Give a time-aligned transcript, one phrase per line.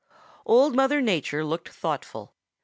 [0.47, 2.33] Old Mother Nature looked thoughtful.